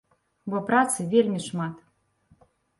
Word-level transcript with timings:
Бо 0.53 0.61
працы 0.69 1.07
вельмі 1.13 1.39
шмат. 1.51 1.75